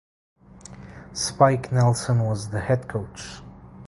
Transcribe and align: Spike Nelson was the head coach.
Spike 1.13 1.71
Nelson 1.71 2.23
was 2.23 2.49
the 2.49 2.59
head 2.59 2.87
coach. 2.87 3.43